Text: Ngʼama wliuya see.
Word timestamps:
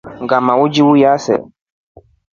Ngʼama 0.23 0.53
wliuya 0.61 1.11
see. 1.23 1.41